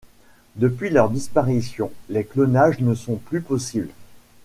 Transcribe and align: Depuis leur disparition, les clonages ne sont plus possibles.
Depuis 0.55 0.89
leur 0.89 1.11
disparition, 1.11 1.91
les 2.09 2.23
clonages 2.23 2.79
ne 2.79 2.95
sont 2.95 3.17
plus 3.17 3.39
possibles. 3.41 3.91